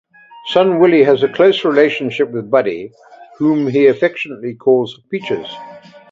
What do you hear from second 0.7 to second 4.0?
Willie has a close relationship with Buddy, whom he